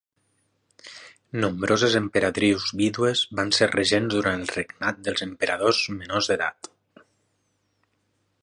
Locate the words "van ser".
3.41-3.69